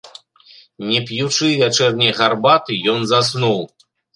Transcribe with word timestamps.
Не 0.91 1.01
п'ючы 1.09 1.51
вячэрняй 1.61 2.11
гарбаты, 2.21 2.81
ён 2.95 2.99
заснуў. 3.13 3.65